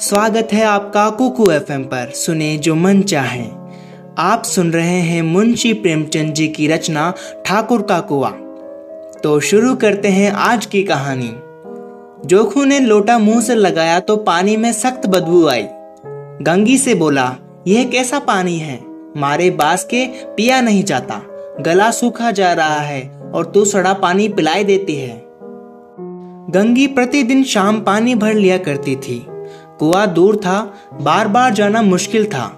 स्वागत 0.00 0.48
है 0.52 0.64
आपका 0.64 1.10
कुकू 1.10 1.50
एफएम 1.50 1.82
पर। 1.82 2.10
सुने 2.14 2.58
जो 2.58 2.74
मन 2.74 3.02
चाहे। 3.02 3.44
आप 4.18 4.42
सुन 4.44 4.72
रहे 4.72 5.00
हैं 5.00 5.22
मुंशी 5.22 5.72
प्रेमचंद 5.72 6.32
जी 6.32 6.48
की 6.48 6.68
रचना 6.68 7.14
ठाकुर 7.46 7.82
का 7.82 8.00
कुआ। 8.00 8.30
तो 9.22 9.40
शुरू 9.40 9.74
करते 9.74 10.08
हैं 10.08 10.32
आज 10.32 10.66
की 10.66 10.82
कहानी। 10.82 11.34
जोखू 12.28 12.64
ने 12.64 12.80
लोटा 12.80 13.18
मुँह 13.18 13.40
से 13.40 13.54
लगाया 13.54 14.00
तो 14.00 14.16
पानी 14.16 14.56
में 14.56 14.72
सख्त 14.72 15.06
बदबू 15.06 15.46
आई। 15.48 15.66
गंगी 16.42 16.78
से 16.78 16.94
बोला, 16.94 17.36
यह 17.66 17.84
कैसा 17.84 18.18
पानी 18.18 18.58
है? 18.58 18.80
मारे 19.16 19.50
बास 19.50 19.84
के 19.84 20.06
पिया 20.06 20.60
नहीं 20.60 20.84
जाता। 20.84 21.22
गला 21.60 21.90
सूखा 21.90 22.30
जा 22.30 22.52
रहा 22.52 22.80
है 22.80 23.30
और 23.34 23.46
तू 23.46 23.64
सड़ा 23.64 23.92
पानी 23.92 24.28
पिलाई 24.28 24.64
देती 24.64 24.96
है। 24.96 25.22
गंगी 26.50 26.86
प्रतिदिन 26.86 27.44
शाम 27.44 27.80
पानी 27.80 28.14
भर 28.14 28.34
लिया 28.34 28.58
करती 28.58 28.96
थी। 28.96 29.26
कुआ 29.80 30.04
दूर 30.06 30.36
था 30.36 30.58
बार 31.00 31.28
बार 31.28 31.52
जाना 31.54 31.82
मुश्किल 31.82 32.24
था। 32.24 32.50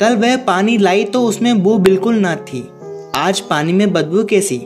कल 0.00 0.16
वह 0.16 0.36
पानी 0.36 0.76
लाई 0.78 1.04
तो 1.04 1.22
उसमें 1.22 1.62
बू 1.62 1.76
बिल्कुल 1.78 2.14
ना 2.14 2.34
थी। 2.36 2.68
आज 3.16 3.40
पानी 3.40 3.72
में 3.72 3.92
बदबू 3.92 4.22
कैसी? 4.24 4.60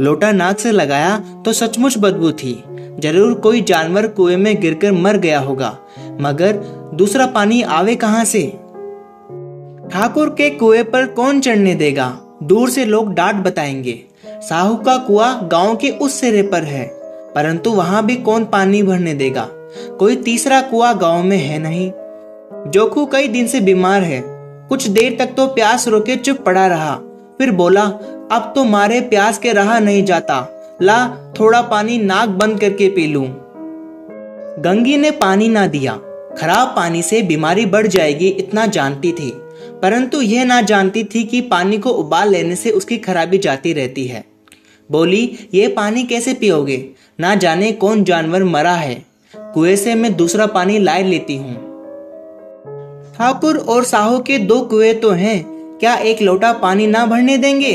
लोटा 0.00 0.30
नाक 0.32 0.58
से 0.58 0.72
लगाया 0.72 1.16
तो 1.44 1.52
सचमुच 1.52 1.98
बदबू 1.98 2.32
थी। 2.32 2.62
ज़रूर 3.00 3.34
कोई 3.34 3.60
जानवर 3.62 4.06
कुएँ 4.08 4.36
में 4.36 4.60
गिरकर 4.60 4.92
मर 4.92 5.16
गया 5.16 5.38
होगा, 5.40 5.76
मगर 6.20 6.56
दूसरा 6.94 7.26
पानी 7.28 7.62
आवे 7.62 7.94
कहाँ 7.96 8.24
से? 8.24 8.42
ठाकुर 9.92 10.28
के 10.30 10.50
कुएँ 10.50 10.82
पर 10.82 11.06
कौन 11.06 11.40
चढ़ने 11.40 11.74
देगा? 11.74 12.12
दूर 12.42 12.70
से 12.70 12.84
लोग 12.84 13.14
डांट 13.14 13.44
बताएँगे। 13.44 14.00
साहू 14.42 14.76
का 14.76 14.96
कुआ 14.98 15.32
गाँव 15.44 15.74
के 15.76 15.90
उस 15.90 16.20
सिरे 16.20 16.42
पर 16.42 16.64
है, 16.64 16.84
परंतु 17.34 17.70
वहाँ 17.70 18.04
भी 18.06 18.16
कौन 18.18 18.44
पानी 18.44 18.82
भरने 18.82 19.14
देगा? 19.14 19.48
कोई 19.98 20.16
तीसरा 20.16 20.60
कुआ 20.60 20.92
गाँव 20.92 21.22
में 21.22 21.36
है 21.36 21.58
नहीं। 21.58 21.92
जोखू 22.70 23.06
कई 23.06 23.28
दिन 23.28 23.46
से 23.46 23.60
बीमार 23.60 24.02
है। 24.02 24.22
कुछ 24.68 24.88
देर 24.88 25.16
तक 25.18 25.26
तो 25.26 25.46
प्यास 25.46 25.88
रोके 25.88 26.16
चुप 26.16 26.36
पड़ा 26.36 26.66
रहा। 26.66 26.96
फिर 27.38 27.50
बोला, 27.50 27.82
अब 28.32 28.52
तो 28.54 28.64
मारे 28.64 29.00
प्यास 29.00 29.38
के 29.38 29.52
रहा 29.52 29.78
नहीं 29.78 30.04
जाता। 30.04 30.58
ला, 30.82 31.16
थोड़ा 31.40 31.62
पानी 31.62 31.98
नाक 31.98 32.28
बंद 32.28 32.60
करके 32.60 32.88
पी 32.88 33.06
लू। 33.06 33.24
गंगी 34.58 34.96
ने 34.96 35.10
पानी 35.10 35.48
ना 35.48 35.66
दिया। 35.66 35.92
खराब 36.38 36.68
पानी 36.68 37.02
से 37.02 37.22
बीमारी 37.22 37.66
बढ़ 37.66 37.86
जाएगी 37.86 38.28
इतना 38.28 38.66
जानती 38.66 39.12
थी। 39.12 39.32
परंतु 39.82 40.20
यह 40.20 40.44
ना 40.44 40.62
जानती 40.62 41.04
थी 41.04 41.24
कि 41.24 41.40
पानी 41.40 41.78
को 41.78 41.90
उबाल 41.90 42.28
लेने 42.28 42.56
से 42.56 42.70
उसकी 42.70 42.98
खराबी 42.98 43.38
जाती 43.38 43.72
रहती 43.72 44.06
है। 44.06 44.24
बोली, 44.90 45.38
ये 45.54 45.68
पानी 45.68 46.04
कैसे 46.04 46.34
पियोगे? 46.34 46.88
ना 47.20 47.34
जाने 47.34 47.72
कौन 47.72 48.04
जानवर 48.04 48.44
मरा 48.44 48.72
है। 48.72 49.11
कुएँ 49.54 49.76
से 49.76 49.94
मैं 49.94 50.14
दूसरा 50.16 50.46
पानी 50.46 50.78
लाए 50.78 51.02
लेती 51.02 51.36
हूँ। 51.36 51.54
ठाकुर 53.16 53.56
और 53.58 53.84
साहू 53.84 54.18
के 54.18 54.38
दो 54.38 54.60
कुएँ 54.60 54.92
तो 54.94 55.10
हैं, 55.10 55.42
क्या 55.80 55.94
एक 55.94 56.22
लोटा 56.22 56.52
पानी 56.52 56.86
ना 56.86 57.04
भरने 57.06 57.36
देंगे? 57.38 57.72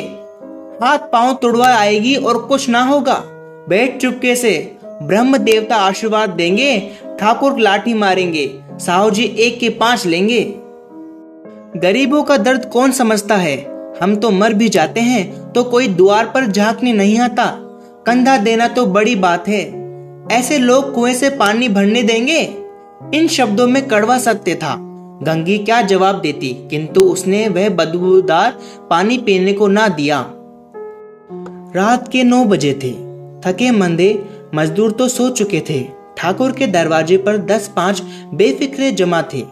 हाथ 0.81 0.97
पाँव 1.11 1.33
तुड़वा 1.33 1.67
आएगी 1.67 2.15
और 2.15 2.41
कुछ 2.41 2.69
ना 2.69 2.81
होगा। 2.83 3.21
बैठ 3.69 3.97
चुपके 4.01 4.35
से 4.35 4.77
ब्रह्म 5.03 5.37
देवता 5.37 5.75
आशीर्वाद 5.75 6.29
देंगे, 6.29 6.79
ठाकुर 7.19 7.59
लाठी 7.59 7.93
मारेंगे, 7.93 8.49
साहू 8.79 9.09
जी 9.11 9.23
एक 9.23 9.59
के 9.59 9.69
पाँच 9.69 10.05
लेंगे। 10.05 10.43
गरीबों 11.77 12.23
का 12.23 12.37
दर्द 12.37 12.65
कौन 12.65 12.91
समझता 12.91 13.35
है? 13.35 13.57
हम 14.01 14.15
तो 14.15 14.31
मर 14.31 14.53
भी 14.53 14.69
जाते 14.69 14.99
हैं 14.99 15.51
तो 15.53 15.63
कोई 15.63 15.87
द्वार 15.87 16.25
पर 16.25 16.45
झांकने 16.45 16.93
नहीं 16.93 17.19
आता। 17.19 17.45
कंधा 18.05 18.37
देना 18.37 18.67
तो 18.67 18.85
बड़ी 18.85 19.15
बात 19.15 19.47
है। 19.47 19.76
ऐसे 20.31 20.57
लोग 20.57 20.93
कुएँ 20.93 21.13
से 21.13 21.29
पानी 21.29 21.69
भरने 21.69 22.03
देंगे? 22.03 22.39
इन 23.13 23.27
शब्दों 23.27 23.67
में 23.67 23.87
कड़वा 23.87 24.17
सत्य 24.17 24.55
था। 24.55 24.75
गंगी 25.23 25.57
क्या 25.57 25.81
जवाब 25.81 26.21
देती, 26.21 26.67
किंतु 26.69 27.01
उसने 27.01 27.47
वह 27.47 27.69
बदबूदार 27.69 28.57
पानी 28.89 29.17
पीने 29.17 29.53
को 29.53 29.67
ना 29.67 29.87
दिया। 29.87 30.25
रात 31.75 32.07
के 32.07 32.23
नौ 32.23 32.43
बजे 32.45 32.73
थे। 32.73 32.91
थके 33.41 33.71
मंदे 33.71 34.23
मजदूर 34.55 34.91
तो 34.91 35.07
सो 35.07 35.29
चुके 35.29 35.63
थे। 35.69 35.87
ठाकुर 36.17 36.51
के 36.51 36.67
दरवाजे 36.67 37.17
पर 37.17 37.37
दस 37.37 37.73
पाँच 37.75 38.03
बेफिक्रे 38.33 38.91
जमा 38.91 39.21
थे। 39.21 39.43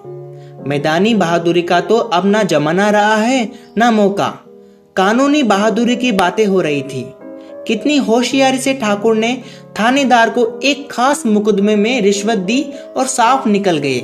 मैदानी 0.68 1.14
बहादुरी 1.16 1.62
का 1.62 1.82
तो 1.82 1.96
अब 1.98 2.26
ना 2.26 2.44
जमाना 2.44 2.90
रहा 2.90 3.16
है, 3.16 3.52
ना 3.78 3.92
मौका। 3.92 4.28
कानूनी 4.96 5.44
बहादुरी 5.44 5.96
की 5.96 6.12
बातें 6.12 6.46
हो 6.46 6.62
रही 6.62 6.82
थी। 6.82 7.14
कितनी 7.68 7.98
होशियारी 7.98 8.58
से 8.58 8.74
ठाकुर 8.74 9.16
ने 9.16 9.42
थानेदार 9.80 10.30
को 10.30 10.60
एक 10.64 10.92
खास 10.92 11.26
मुकदमे 11.26 11.76
में 11.76 12.02
रिश्वत 12.02 12.38
दी 12.38 12.74
और 12.98 13.06
साफ़ 13.06 13.50
निकल 13.50 13.78
गए। 13.78 14.02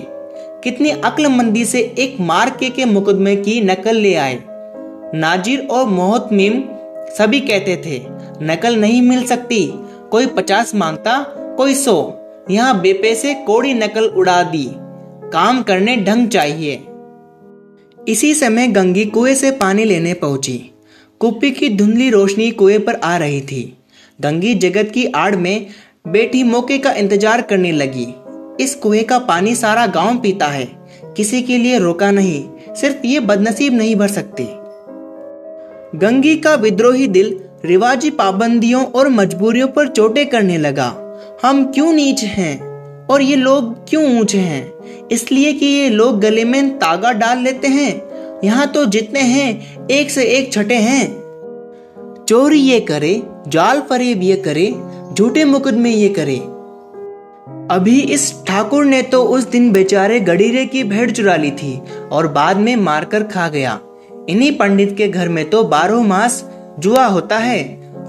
कितनी 0.63 0.89
अक्लमंदी 0.89 1.65
से 1.65 1.79
एक 1.79 2.17
मार्के 2.19 2.69
के 2.69 2.85
मुकदमे 2.85 3.35
की 3.35 3.61
नकल 3.61 3.95
ले 3.95 4.15
आए। 4.15 4.43
नाजिर 5.15 5.67
और 5.71 5.85
मोहतमीम 5.85 6.63
सभी 7.17 7.39
कहते 7.39 7.81
थे, 7.85 8.01
नकल 8.45 8.75
नहीं 8.75 9.01
मिल 9.01 9.27
सकती, 9.27 9.73
कोई 10.11 10.25
पचास 10.25 10.75
माँगता, 10.75 11.25
कोई 11.57 11.75
सौ। 11.75 12.13
यहाँ 12.51 12.81
बेपैसे 12.81 13.33
कोड़ी 13.33 13.73
नकल 13.73 14.05
उड़ा 14.05 14.43
दी। 14.43 14.71
काम 15.33 15.63
करने 15.63 15.97
ढंग 15.97 16.27
चाहिए। 16.27 16.83
इसी 18.07 18.33
समय 18.33 18.67
गंगी 18.67 19.05
कुएँ 19.05 19.33
से 19.33 19.51
पानी 19.51 19.83
लेने 19.83 20.13
पहुँची। 20.13 20.70
कुप्पी 21.21 21.51
की 21.51 21.69
धुंधली 21.69 22.09
रोशनी 22.09 22.51
कुएँ 22.51 22.77
पर 22.79 22.95
आ 22.95 23.17
रही 23.17 23.41
थी। 23.41 23.77
दंगी 24.21 24.53
जगत 24.55 24.91
की 24.93 25.05
आड़ 25.05 25.35
में 25.35 25.67
बेटी 26.07 26.43
मौके 26.43 26.77
का 26.77 26.91
इंतज़ार 26.91 27.41
करने 27.41 27.71
लगी। 27.71 28.07
इस 28.63 28.75
कुएँ 28.75 29.03
का 29.03 29.19
पानी 29.19 29.55
सारा 29.55 29.85
गाँव 29.87 30.17
पीता 30.17 30.47
है। 30.47 30.65
किसी 31.17 31.41
के 31.41 31.57
लिए 31.57 31.79
रोका 31.79 32.11
नहीं, 32.11 32.43
सिर्फ़ 32.75 33.05
ये 33.07 33.19
बदनसीब 33.19 33.73
नहीं 33.73 33.95
भर 33.95 34.07
सकते। 34.07 34.43
गंगी 35.97 36.35
का 36.35 36.55
विद्रोही 36.55 37.07
दिल 37.07 37.39
रिवाजी 37.65 38.09
पाबंदियों 38.09 38.85
और 38.85 39.09
मजबूरियों 39.09 39.67
पर 39.67 39.87
चोटे 39.87 40.25
करने 40.25 40.57
लगा। 40.57 40.93
हम 41.43 41.65
क्यों 41.65 41.93
नीच 41.93 42.23
हैं? 42.23 42.61
और 43.07 43.21
ये 43.21 43.35
लोग 43.35 43.89
क्यों 43.89 44.19
ऊँचे 44.19 44.37
हैं? 44.37 44.71
इसलिए 45.11 45.53
कि 45.53 45.65
ये 45.65 45.89
लोग 45.89 46.19
गले 46.19 46.45
में 46.45 46.77
तागा 46.77 47.11
डाल 47.11 47.39
लेते 47.39 47.67
हैं 47.67 48.10
यहाँ 48.43 48.67
तो 48.67 48.85
जितने 48.85 49.19
हैं, 49.19 49.87
एक 49.87 50.11
से 50.11 50.23
एक 50.27 50.51
छठे 50.53 50.75
हैं। 50.75 51.05
चोरी 52.27 52.59
ये 52.59 52.79
करे, 52.79 53.21
जाल 53.47 53.81
फरेब 53.81 54.21
ये 54.23 54.35
करे, 54.37 54.73
झूठे 55.13 55.43
मुकदमे 55.45 55.89
ये 55.89 56.07
करे। 56.09 56.37
अभी 57.71 57.99
इस 57.99 58.33
ठाकुर 58.47 58.85
ने 58.85 59.01
तो 59.01 59.23
उस 59.25 59.43
दिन 59.43 59.71
बेचारे 59.71 60.19
गडीरे 60.19 60.65
की 60.65 60.83
भेड़ 60.83 61.09
चुरा 61.11 61.35
ली 61.35 61.51
थी 61.51 61.81
और 62.11 62.27
बाद 62.27 62.57
में 62.57 62.75
मारकर 62.75 63.23
खा 63.23 63.47
गया। 63.49 63.79
इन्हीं 64.29 64.51
पंडित 64.57 64.95
के 64.97 65.07
घर 65.07 65.29
में 65.29 65.49
तो 65.49 65.63
बारह 65.63 66.01
मास 66.01 66.43
जुआ 66.79 67.05
होता 67.05 67.37
है। 67.37 67.59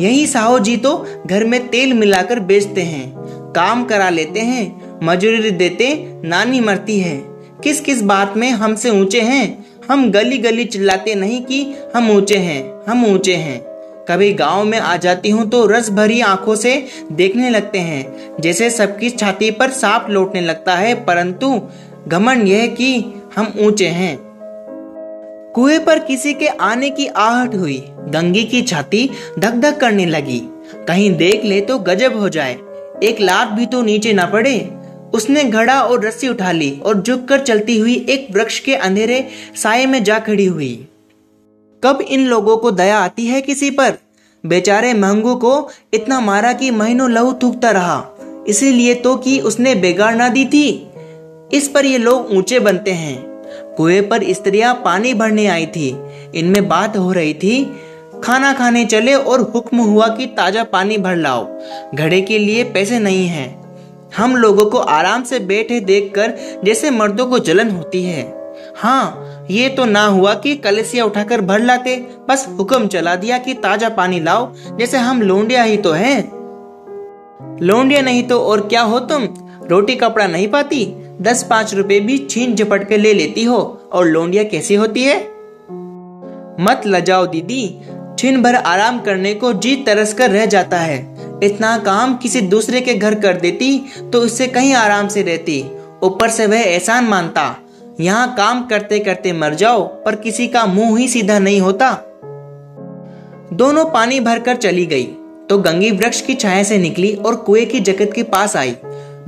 यही 0.01 0.27
साहो 0.27 0.59
जी 0.59 0.77
तो 0.77 0.97
घर 1.27 1.45
में 1.45 1.67
तेल 1.69 1.93
मिलाकर 1.95 2.41
बेचते 2.41 2.83
हैं, 2.83 3.13
काम 3.53 3.85
करा 3.85 4.09
लेते 4.11 4.41
हैं, 4.41 5.01
मजूरी 5.03 5.51
देते, 5.51 5.95
नानी 6.25 6.61
मरती 6.61 6.99
है। 7.01 7.17
किस 7.65 7.81
किस 7.81 8.03
बात 8.03 8.37
में 8.37 8.51
हमसे 8.51 8.91
ऊँचे 8.91 9.21
हैं? 9.21 9.65
हम 9.89 10.11
गली 10.11 10.39
गली 10.39 10.65
चिल्लाते 10.65 11.15
नहीं 11.15 11.41
कि 11.43 11.63
हम 11.97 12.11
ऊँचे 12.11 12.37
हैं, 12.37 12.83
हम 12.89 13.05
ऊँचे 13.07 13.35
हैं। 13.37 13.61
कभी 14.09 14.33
गाँव 14.35 14.65
में 14.65 14.79
आ 14.79 14.97
जाती 14.97 15.31
हूँ 15.31 15.49
तो 15.51 15.65
रस 15.67 15.91
भरी 15.91 16.21
आँखों 16.21 16.55
से 16.57 16.75
देखने 17.13 17.51
लगते 17.51 17.79
हैं, 17.79 18.37
जैसे 18.41 18.71
सबकी 18.71 19.11
छाती 19.11 19.51
पर 19.51 19.71
सांप 19.71 20.07
लौटने 20.11 20.41
लगता 20.41 20.75
है, 20.75 20.95
परंतु 21.05 21.61
घमंड 22.09 22.49
यह 22.49 22.67
कि 22.71 23.05
हम 23.37 23.53
ऊँचे 23.61 23.89
हैं। 23.89 24.17
कुएँ 25.55 25.79
पर 25.79 25.99
किसी 25.99 26.35
के 26.35 26.47
आने 26.47 26.91
की 26.91 27.07
आहट 27.07 27.55
हुई 27.55 27.79
गंगी 28.09 28.45
की 28.45 28.63
छाती 28.63 29.09
धक 29.39 29.55
धक 29.55 29.79
करने 29.81 30.07
लगी। 30.07 30.41
कहीं 30.89 31.11
देख 31.17 31.45
ले 31.45 31.61
तो 31.61 31.79
गजब 31.81 32.17
हो 32.17 32.29
जाए, 32.29 32.57
एक 33.03 33.21
लाख 33.21 33.49
भी 33.49 33.67
तो 33.67 33.83
नीचे 33.83 34.13
ना 34.13 34.27
पड़े। 34.27 34.59
उसने 35.15 35.45
घड़ा 35.45 35.81
और 35.83 36.05
रस्सी 36.07 36.29
उठा 36.29 36.53
ली 36.53 36.71
और 36.85 37.03
झुक 37.03 37.25
कर 37.29 37.41
चलती 37.41 37.79
हुई 37.79 38.07
एक 38.09 38.27
वृक्ष 38.33 38.59
के 38.61 38.75
अंधेरे 38.75 39.29
साय 39.55 39.87
में 39.87 40.05
जा 40.05 40.19
खड़ी 40.19 40.47
हुई। 40.47 40.89
कब 41.85 42.01
इन 42.01 42.27
लोगों 42.27 42.57
को 42.57 42.71
दया 42.71 42.99
आती 42.99 43.27
है 43.27 43.41
किसी 43.41 43.71
पर? 43.71 43.93
बेचारे 44.47 44.95
महंगू 44.95 45.35
को 45.35 45.71
इतना 45.95 46.21
मारा 46.21 46.53
कि 46.53 46.71
महीनों 46.71 47.11
लहू 47.11 47.33
थूकता 47.33 47.71
रहा। 47.71 48.05
इसीलिए 48.49 48.95
तो 48.95 49.17
कि 49.17 49.41
उसने 49.41 49.75
बेगार 49.75 50.15
ना 50.15 50.29
दी 50.29 50.45
थी। 50.45 50.89
इस 51.53 51.69
पर 51.69 51.85
ये 51.85 51.99
लोग 51.99 52.31
ऊँचे 52.31 52.59
बनते 52.59 52.91
हैं। 52.91 53.23
कुएँ 53.77 54.01
पर 54.01 54.33
स्त्रियाँ 54.33 54.75
पानी 54.75 55.15
भरने 55.15 55.47
आई 55.47 55.67
थी। 55.67 55.97
इनमें 56.35 56.69
बात 56.69 56.97
हो 56.97 57.13
रही 57.13 57.35
थी, 57.35 57.65
खाना 58.25 58.53
खाने 58.53 58.85
चले 58.85 59.15
और 59.15 59.41
हुक्म 59.41 59.79
हुआ 59.79 60.09
कि 60.09 60.27
ताज़ा 60.27 60.65
पानी 60.65 60.99
भर 60.99 61.17
लाओ। 61.17 61.47
घड़े 61.95 62.21
के 62.21 62.39
लिए 62.39 62.65
पैसे 62.65 62.99
नहीं 62.99 63.27
हैं। 63.27 63.62
हम 64.17 64.37
लोगों 64.37 64.65
को 64.67 64.79
आराम 64.79 65.23
से 65.23 65.39
बैठे 65.41 65.81
देखकर 65.81 66.33
जैसे 66.65 66.91
मर्दों 66.91 67.27
को 67.27 67.39
जलन 67.39 67.71
होती 67.71 68.03
है। 68.03 68.23
हाँ 68.77 69.47
ये 69.51 69.69
तो 69.69 69.85
ना 69.85 70.05
हुआ 70.07 70.35
कि 70.35 70.55
कलेसिया 70.57 71.05
उठाकर 71.05 71.41
भर 71.41 71.61
लाते, 71.61 71.97
बस 72.29 72.47
हुक्म 72.59 72.87
चला 72.87 73.15
दिया 73.17 73.39
कि 73.39 73.55
ताज़ा 73.55 73.89
पानी 73.89 74.21
लाओ, 74.21 74.53
जैसे 74.79 74.99
हम 74.99 75.23
लोंडिया 75.23 75.63
ही 75.63 75.77
तो 75.77 75.93
हैं। 75.93 76.21
लोंडिया 77.63 78.03
नहीं 78.03 78.23
तो 78.23 78.41
और 78.41 78.67
क्या 78.69 78.83
हो 78.83 78.99
तुम? 79.01 79.29
रोटी 79.71 79.95
कपड़ा 79.95 80.27
नहीं 80.27 80.49
पाती? 80.49 80.85
दस 81.21 81.43
पाँच 81.43 81.75
रुपए 81.75 82.01
भी 82.01 82.19
छीन 82.21 82.55
झपट 82.55 82.89
के 82.89 82.97
ले 82.97 83.13
लेती 83.15 83.45
हो, 83.45 83.59
और 83.93 84.07
लोंडिया 84.07 84.43
कैसी 84.45 84.75
होती 84.75 85.03
है? 85.03 85.19
मत 86.61 86.83
लजाओ 86.87 87.27
दीदी 87.27 87.67
छिन 88.19 88.43
भर 88.43 88.55
आराम 88.55 89.01
करने 89.01 89.35
को 89.35 89.53
जी 89.53 89.75
तरस 89.77 90.15
कर 90.15 90.31
रह 90.31 90.47
जाता 90.47 90.79
है। 90.79 91.12
इतना 91.43 91.77
काम 91.79 92.15
किसी 92.17 92.41
दूसरे 92.41 92.81
के 92.81 92.95
घर 92.95 93.15
कर 93.21 93.37
देती 93.37 93.79
तो 94.13 94.21
उससे 94.21 94.47
कहीं 94.47 94.75
आराम 94.75 95.09
से 95.09 95.23
रहती। 95.23 95.61
ऊपर 96.03 96.31
से 96.31 96.47
वह 96.47 96.61
एहसान 96.61 97.05
मानता, 97.05 97.45
यहाँ 98.01 98.35
काम 98.37 98.63
करते 98.67 98.99
करते 98.99 99.33
मर 99.33 99.55
जाओ, 99.55 99.83
पर 100.05 100.17
किसी 100.17 100.47
का 100.49 100.65
मुँह 100.67 100.99
ही 100.99 101.09
सीधा 101.09 101.39
नहीं 101.39 101.61
होता। 101.61 101.91
दोनों 103.53 103.85
पानी 103.85 104.21
भरकर 104.21 104.57
चली 104.57 104.87
गई 104.87 105.05
तो 105.51 105.59
गंगी 105.59 105.91
वृक्ष 105.91 106.21
की 106.21 106.35
छाया 106.35 106.63
से 106.63 106.79
निकली 106.79 107.13
और 107.17 107.37
कुएँ 107.37 107.65
की 107.67 107.81
जगत 107.81 108.13
के 108.15 108.23
पास 108.25 108.57
आई। 108.57 108.77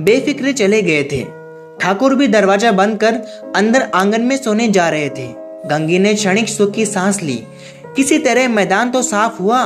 बेफिक्रे 0.01 0.53
चले 0.53 0.81
गए 0.81 1.03
थे। 1.03 1.23
ठाकुर 1.81 2.15
भी 2.15 2.27
दरवाज़ा 2.27 2.71
बंद 2.71 2.97
कर 2.99 3.15
अंदर 3.55 3.89
आँगन 3.95 4.21
में 4.21 4.35
सोने 4.37 4.67
जा 4.67 4.87
रहे 4.89 5.09
थे। 5.09 5.27
गंगी 5.69 5.99
ने 5.99 6.13
क्षणिक 6.13 6.49
सुख 6.49 6.71
की 6.71 6.85
सांस 6.85 7.21
ली। 7.21 7.35
किसी 7.95 8.17
तरह 8.19 8.47
मैदान 8.49 8.91
तो 8.91 9.01
साफ़ 9.01 9.41
हुआ 9.41 9.63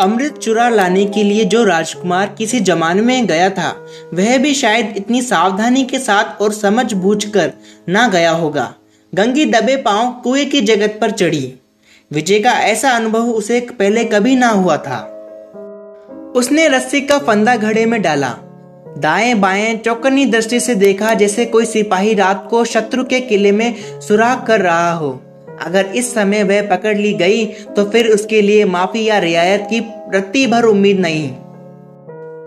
अमृत 0.00 0.38
चुरा 0.38 0.68
लाने 0.68 1.06
के 1.06 1.22
लिए 1.22 1.44
जो 1.44 1.64
राजकुमार 1.64 2.34
किसी 2.38 2.60
जमाने 2.60 3.02
में 3.02 3.26
गया 3.26 3.50
था, 3.50 3.86
वह 4.14 4.38
भी 4.38 4.54
शायद 4.54 4.94
इतनी 4.96 5.22
सावधानी 5.22 5.84
के 5.84 5.98
साथ 5.98 6.42
और 6.42 6.52
समझ 6.52 6.92
बूझ 6.92 7.24
कर 7.24 7.52
ना 7.88 8.08
गया 8.08 8.30
होगा। 8.30 8.74
गंगी 9.14 9.44
दबे 9.44 9.76
पाँव 9.76 10.20
कुएँ 10.24 10.44
की 10.44 10.60
जगत 10.60 10.98
पर 11.00 11.10
चढ़ी। 11.10 11.54
विजय 12.12 12.38
का 12.38 12.52
ऐसा 12.52 12.90
अनुभव 12.90 13.30
उसे 13.30 13.60
पहले 13.60 14.04
कभी 14.04 14.36
ना 14.36 14.48
हुआ 14.48 14.76
था। 14.76 15.16
उसने 16.36 16.68
रस्सी 16.68 17.00
का 17.00 17.18
फंदा 17.18 17.56
घड़े 17.56 17.86
में 17.86 18.02
डाला। 18.02 18.34
दाएँ 18.98 19.34
बाएँ 19.34 19.76
चौकनी 19.76 20.26
दृष्टि 20.26 20.60
से 20.60 20.74
देखा 20.74 21.14
जैसे 21.14 21.44
कोई 21.44 21.64
सिपाही 21.64 22.14
रात 22.14 22.46
को 22.50 22.64
शत्रु 22.64 23.04
के 23.04 23.20
किले 23.20 23.52
में 23.52 24.00
सुराग 24.00 24.46
कर 24.46 24.60
रहा 24.60 24.92
हो। 24.92 25.22
अगर 25.62 25.86
इस 25.86 26.14
समय 26.14 26.42
वह 26.42 26.68
पकड़ 26.68 26.96
ली 26.96 27.12
गई 27.12 27.44
तो 27.46 27.84
फिर 27.84 28.06
उसके 28.06 28.42
लिए 28.42 28.64
माफ़ी 28.64 29.04
या 29.04 29.18
रियायत 29.18 29.66
की 29.70 29.80
रत्ती 30.14 30.46
भर 30.46 30.64
उम्मीद 30.64 31.00
नहीं। 31.00 31.28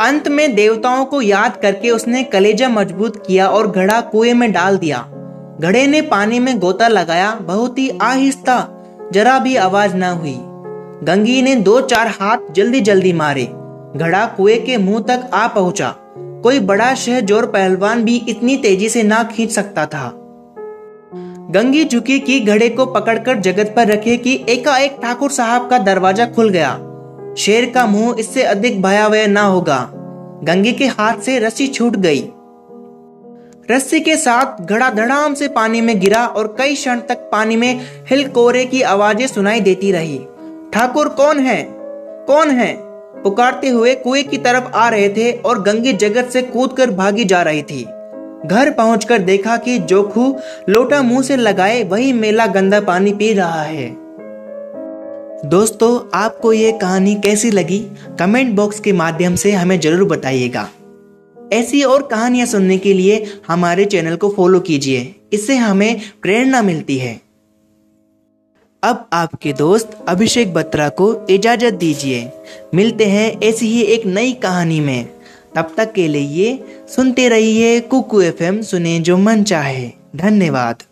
अंत 0.01 0.27
में 0.27 0.55
देवताओं 0.55 1.05
को 1.05 1.21
याद 1.21 1.57
करके 1.57 1.89
उसने 1.89 2.23
कलेजा 2.23 2.69
मज़बूत 2.69 3.23
किया 3.27 3.47
और 3.47 3.71
घड़ा 3.71 4.01
कुएँ 4.01 4.33
में 4.33 4.51
डाल 4.51 4.77
दिया। 4.77 5.05
घड़े 5.61 5.87
ने 5.87 6.01
पानी 6.01 6.39
में 6.39 6.59
गोता 6.59 6.87
लगाया, 6.87 7.31
बहुत 7.41 7.79
ही 7.79 7.89
आहिस्ता, 8.01 8.69
जरा 9.13 9.39
भी 9.39 9.55
आवाज़ 9.55 9.95
न 9.95 10.03
हुई। 10.03 10.35
गंगी 11.03 11.41
ने 11.41 11.55
दो 11.55 11.81
चार 11.81 12.07
हाथ 12.07 12.51
जल्दी 12.53 12.81
जल्दी 12.81 13.13
मारे। 13.13 13.43
घड़ा 13.95 14.25
कुएँ 14.25 14.57
के 14.57 14.77
मुँह 14.77 15.01
तक 15.01 15.29
आ 15.33 15.47
पहुँचा। 15.47 15.95
कोई 16.17 16.59
बड़ा 16.59 16.93
शहजोर 16.95 17.45
पहलवान 17.45 18.03
भी 18.03 18.15
इतनी 18.29 18.57
तेज़ी 18.57 18.89
से 18.89 19.03
ना 19.03 19.23
खींच 19.23 19.51
सकता 19.51 19.85
था। 19.85 20.22
गंगी 21.51 21.83
झुकी 21.85 22.19
की 22.19 22.39
घड़े 22.39 22.69
को 22.69 22.85
पकड़कर 22.85 23.37
जगत 23.37 23.73
पर 23.75 23.87
रखे 23.87 24.17
कि 24.17 24.45
एकाएक 24.49 24.97
ठाकुर 25.01 25.31
साहब 25.31 25.69
का 25.69 25.77
दरवाज़ा 25.77 26.25
खुल 26.25 26.49
गया। 26.49 26.71
शेर 27.37 27.69
का 27.69 27.85
मुँह 27.85 28.15
इससे 28.19 28.43
अधिक 28.43 28.81
भयावह 28.81 29.27
ना 29.27 29.41
होगा। 29.41 29.89
गंगी 30.43 30.71
के 30.71 30.85
हाथ 30.85 31.17
से 31.17 31.39
रस्सी 31.39 31.67
छूट 31.67 31.95
गई। 31.95 32.21
रस्सी 33.71 33.99
के 33.99 34.15
साथ 34.17 34.61
घड़ा 34.65 34.89
धड़ाम 34.89 35.33
से 35.33 35.47
पानी 35.47 35.81
में 35.81 35.99
गिरा 35.99 36.25
और 36.25 36.55
कई 36.57 36.75
क्षण 36.75 36.99
तक 36.99 37.29
पानी 37.31 37.55
में 37.55 37.81
हिल 38.09 38.27
कोरे 38.27 38.65
की 38.65 38.81
आवाज़ें 38.81 39.27
सुनाई 39.27 39.59
देती 39.59 39.91
रही। 39.91 40.17
ठाकुर, 40.73 41.09
कौन 41.09 41.39
है? 41.39 41.67
कौन 42.27 42.51
है? 42.51 42.73
पुकारते 43.23 43.69
हुए 43.69 43.95
कुएँ 43.95 44.23
की 44.23 44.37
तरफ़ 44.37 44.71
आ 44.75 44.89
रहे 44.89 45.09
थे 45.09 45.31
और 45.31 45.61
गंगी 45.61 45.93
जगत 45.93 46.29
से 46.29 46.41
कूदकर 46.41 46.91
भागी 46.91 47.25
जा 47.25 47.41
रही 47.41 47.61
थी। 47.61 47.85
घर 48.45 48.71
पहुंचकर 48.71 49.19
देखा 49.19 49.57
कि 49.57 49.79
जोखू 49.79 50.35
लोटा 50.69 51.01
मुँह 51.01 51.21
से 51.21 51.35
लगाए 51.35 51.83
वही 51.83 52.13
मेला 52.13 52.47
गंदा 52.47 52.81
पानी 52.81 53.13
पी 53.13 53.33
रहा 53.33 53.61
है। 53.61 53.89
दोस्तों, 55.45 56.09
आपको 56.13 56.53
ये 56.53 56.71
कहानी 56.71 57.15
कैसी 57.15 57.51
लगी? 57.51 57.79
कमेंट 58.19 58.55
बॉक्स 58.55 58.79
के 58.79 58.91
माध्यम 58.91 59.35
से 59.35 59.51
हमें 59.51 59.79
ज़रूर 59.79 60.07
बताइएगा। 60.09 60.69
ऐसी 61.53 61.83
और 61.83 62.03
कहानियाँ 62.03 62.47
सुनने 62.47 62.77
के 62.77 62.93
लिए 62.93 63.33
हमारे 63.47 63.85
चैनल 63.85 64.15
को 64.15 64.29
फॉलो 64.29 64.59
कीजिए। 64.59 65.15
इससे 65.33 65.55
हमें 65.55 66.01
प्रेरणा 66.21 66.61
मिलती 66.61 66.97
है। 66.97 67.21
अब 68.83 69.09
आपके 69.13 69.53
दोस्त 69.53 69.97
अभिषेक 70.07 70.53
बत्रा 70.53 70.89
को 70.89 71.27
इजाज़त 71.29 71.73
दीजिए। 71.73 72.31
मिलते 72.75 73.05
हैं 73.05 73.41
ऐसी 73.41 73.67
ही 73.67 73.81
एक 73.81 74.05
नई 74.05 74.31
कहानी 74.33 74.79
में। 74.79 75.12
तब 75.55 75.73
तक 75.77 75.93
के 75.93 76.07
लिए 76.07 76.63
सुनते 76.95 77.29
रहिए 77.29 77.79
कुकू 77.79 78.21
एफएम 78.21 78.61
सुने 78.61 78.99
जो 78.99 79.17
मन 79.17 79.43
चाहे। 79.43 79.91
धन्यवाद। 80.15 80.83